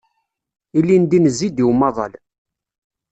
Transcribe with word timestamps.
Ilindi 0.77 1.17
nezzi-d 1.19 1.57
i 1.61 1.63
umaḍal. 1.69 2.13